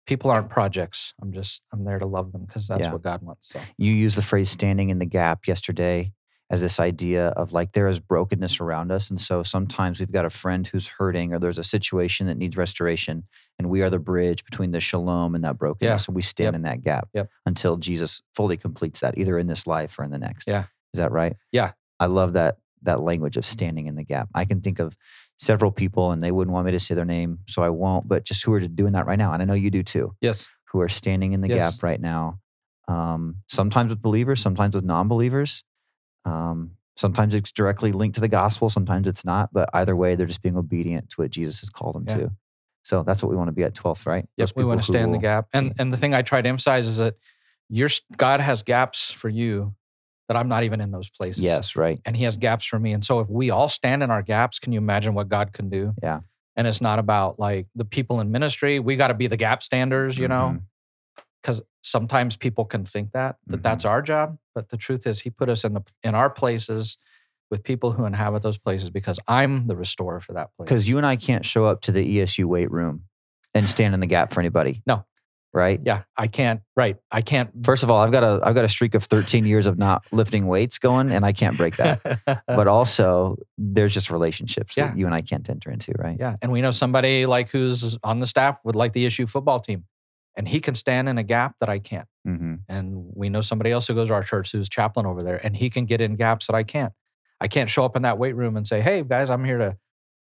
[0.06, 1.14] people aren't projects.
[1.22, 2.92] I'm just I'm there to love them because that's Yeah.
[2.92, 3.48] what God wants.
[3.48, 6.12] So You used the phrase standing in the gap yesterday
[6.50, 9.08] as this idea of like there is brokenness around us.
[9.08, 12.56] And so sometimes we've got a friend who's hurting or there's a situation that needs
[12.56, 13.22] restoration.
[13.58, 16.08] And we are the bridge between the shalom and that brokenness.
[16.08, 16.54] And we stand Yep.
[16.56, 17.30] in that gap Yep.
[17.46, 20.48] until Jesus fully completes that, either in this life or in the next.
[20.48, 20.64] Yeah.
[20.92, 21.36] Is that right?
[21.52, 21.72] Yeah.
[22.00, 24.30] I love that that language of standing in the gap.
[24.34, 24.96] I can think of
[25.36, 28.24] several people and they wouldn't want me to say their name, so I won't, but
[28.24, 29.34] just who are doing that right now.
[29.34, 31.74] And I know you do too yes, who are standing in the Yes.
[31.74, 32.40] gap right now.
[32.88, 35.62] Um, sometimes with believers, sometimes with non-believers.
[36.24, 38.68] Um, sometimes it's directly linked to the gospel.
[38.70, 39.52] Sometimes it's not.
[39.52, 42.16] But either way, they're just being obedient to what Jesus has called them Yeah.
[42.26, 42.32] to.
[42.82, 44.26] So that's what we want to be at 12th, right?
[44.36, 45.48] Yes, we want to stand in the gap.
[45.52, 47.14] And and the thing I try to emphasize is that
[47.68, 49.74] your God has gaps for you
[50.28, 51.42] that I'm not even in those places.
[51.42, 52.00] Yes, right.
[52.04, 52.92] And he has gaps for me.
[52.92, 55.68] And so if we all stand in our gaps, can you imagine what God can
[55.68, 55.92] do?
[56.02, 56.20] Yeah.
[56.56, 58.78] And it's not about like the people in ministry.
[58.78, 60.56] We got to be the gap standers, you know?
[60.58, 60.62] Mhm.
[61.42, 63.90] because sometimes people can think that that that's Mm-hmm.
[63.92, 66.98] our job but the truth is he put us in the in our places
[67.50, 70.96] with people who inhabit those places because i'm the restorer for that place Because you
[70.98, 73.04] and I can't show up to the ESU weight room
[73.54, 74.82] and stand in the gap for anybody.
[74.86, 75.04] No.
[75.52, 75.80] Right.
[75.84, 78.68] yeah i can't right i can't First of all, I've got a I've got a
[78.68, 82.20] streak of 13 years of not lifting weights going, and I can't break that.
[82.46, 84.86] but also, there's just relationships Yeah.
[84.86, 86.16] that you and I can't enter into, right?
[86.20, 89.58] yeah and we know somebody like who's on the staff with like the ESU football
[89.58, 89.86] team
[90.36, 93.70] and he can stand in a gap that i can't hmm and we know somebody
[93.70, 96.16] else who goes to our church who's chaplain over there and he can get in
[96.16, 96.92] gaps that i can't
[97.40, 99.76] i can't show up in that weight room and say hey guys i'm here to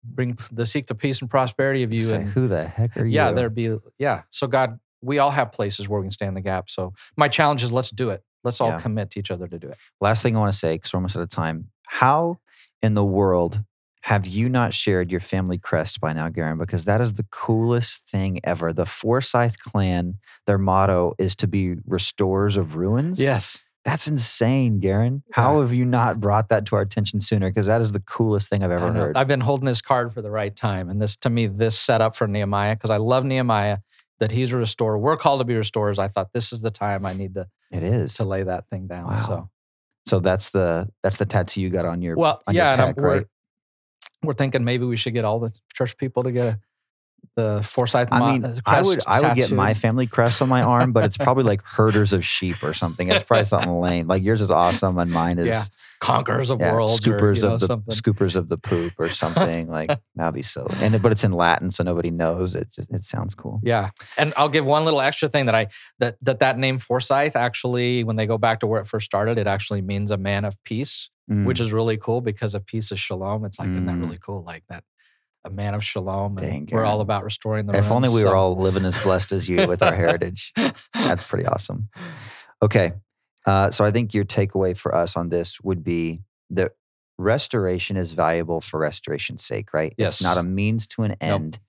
[0.03, 3.05] bring the seek the peace and prosperity of you Say, and who the heck are
[3.05, 3.15] you?
[3.15, 6.33] yeah there'd be yeah so god we all have places where we can stand in
[6.35, 8.79] the gap so my challenge is let's do it let's all Yeah.
[8.79, 10.97] commit to each other to do it Last thing I want to say, because we're
[10.97, 11.69] almost out of time.
[11.87, 12.39] How
[12.81, 13.63] in the world
[14.01, 16.57] have you not shared your family crest by now, Garen?
[16.57, 18.73] Because that is the coolest thing ever.
[18.73, 20.15] The Forsyth clan,
[20.47, 23.19] their motto is to be restorers of ruins.
[23.19, 25.23] yes That's insane, Garen.
[25.31, 27.49] How have you not brought that to our attention sooner?
[27.49, 29.17] Because that is the coolest thing I've ever heard.
[29.17, 32.01] i've been holding this card for the right time and this to me this set
[32.01, 33.79] up for nehemiah because i love nehemiah
[34.19, 37.05] that he's a restorer we're called to be restorers i thought this is the time
[37.05, 38.15] i need to it is.
[38.15, 39.15] to lay that thing down Wow.
[39.17, 39.49] so
[40.07, 42.95] So that's the that's the tattoo you got on your well on your yeah pec,
[42.97, 43.27] we're, right?
[44.23, 46.59] We're thinking maybe we should get all the church people to get a,
[47.35, 50.49] the forsyth I mo- mean, uh, I would I would get my family crest on
[50.49, 53.09] my arm, but it's probably like herders of sheep or something.
[53.09, 54.07] It's probably something lame.
[54.07, 55.61] Like yours is awesome, and mine is Yeah.
[55.99, 57.93] conquerors of yeah, worlds or, scoopers know, of the something.
[57.95, 59.69] scoopers of the poop or something.
[59.69, 60.65] like that'd be so.
[60.77, 62.55] And it- but it's in Latin, so nobody knows.
[62.55, 63.61] It it sounds cool.
[63.63, 65.67] Yeah, and I'll give one little extra thing that I
[65.99, 69.37] that that that name Forsyth actually, when they go back to where it first started,
[69.37, 71.45] it actually means a man of peace, Mm.
[71.45, 73.45] which is really cool because a peace of shalom.
[73.45, 74.01] It's like isn't that Mm.
[74.01, 74.43] really cool?
[74.43, 74.83] Like that,
[75.45, 76.37] a man of shalom.
[76.37, 77.77] And Dang, we're all about restoring the.
[77.77, 80.51] if only we were all living as blessed as you with our heritage.
[80.93, 81.89] That's pretty awesome.
[82.61, 82.93] Okay.
[83.45, 86.73] Uh, so I think your takeaway for us on this would be that
[87.17, 89.93] restoration is valuable for restoration's sake, right?
[89.97, 90.15] Yes.
[90.15, 91.59] It's not a means to an end.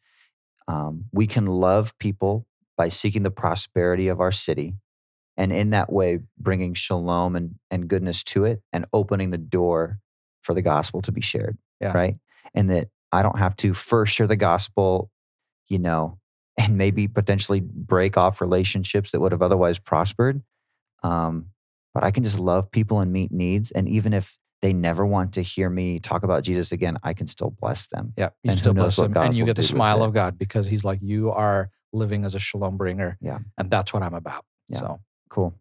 [0.68, 2.46] Um, we can love people
[2.76, 4.74] by seeking the prosperity of our city
[5.42, 9.98] and in that way bringing shalom and, and goodness to it and opening the door
[10.42, 11.92] for the gospel to be shared Yeah.
[11.92, 12.16] right
[12.54, 15.10] and that i don't have to first share the gospel
[15.68, 16.18] you know
[16.58, 20.42] and maybe potentially break off relationships that would have otherwise prospered
[21.02, 21.46] um,
[21.94, 25.32] but i can just love people and meet needs and even if they never want
[25.32, 28.58] to hear me talk about jesus again i can still bless them Yeah, you And
[28.60, 31.70] still bless God and you get the smile of God because He's like you are
[31.92, 33.18] living as a shalom bringer.
[33.20, 33.38] Yeah.
[33.58, 34.44] and that's what I'm about.
[34.68, 34.78] Yeah.
[34.78, 35.00] So
[35.32, 35.54] Cool.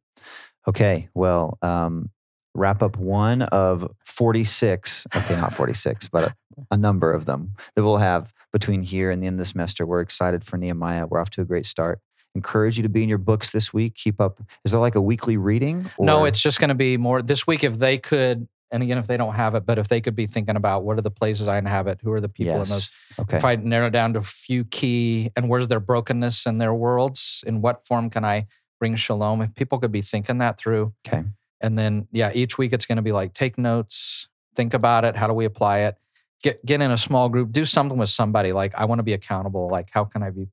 [0.68, 1.08] Okay.
[1.14, 2.10] Well, um,
[2.54, 5.08] wrap up one of 46.
[5.16, 6.36] Okay, not 46, but a,
[6.72, 9.86] a number of them that we'll have between here and the end of the semester.
[9.86, 11.08] We're excited for Nehemiah.
[11.08, 12.00] We're off to a great start.
[12.36, 13.96] Encourage you to be in your books this week.
[13.96, 14.42] Keep up.
[14.66, 15.90] Is there like a weekly reading?
[16.00, 17.64] no, it's just going to be more this week.
[17.64, 20.28] If they could, and again, if they don't have it, but if they could be
[20.28, 22.90] thinking about what are the places I inhabit, who are the people in those.
[23.20, 23.38] Okay.
[23.38, 27.44] if I narrow down to a few key and where's their brokenness in their worlds,
[27.46, 28.48] in what form can I
[28.82, 29.42] bring shalom?
[29.44, 30.94] If people could be thinking that through.
[31.08, 31.24] Okay.
[31.62, 35.16] And then, yeah, each week it's going to be like take notes, think about it.
[35.16, 35.96] How do we apply it?
[36.42, 38.52] Get get in a small group, do something with somebody.
[38.52, 39.70] Like I want to be accountable.
[39.70, 40.50] Like how can I be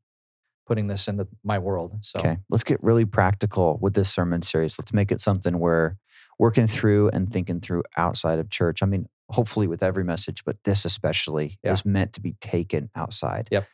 [0.67, 1.93] putting this into my world?
[2.03, 2.37] So Okay.
[2.51, 4.79] Let's get really practical with this sermon series.
[4.79, 5.97] Let's make it something we're
[6.39, 8.83] working through and thinking through outside of church.
[8.83, 11.73] I mean, hopefully with every message, but this especially Yeah.
[11.73, 13.67] is meant to be taken outside Yep.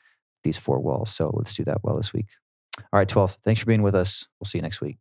[0.45, 1.11] these four walls.
[1.11, 2.29] So let's do that well this week.
[2.79, 3.39] All right, 12th.
[3.45, 4.27] Thanks for being with us.
[4.41, 4.99] We'll see you next week.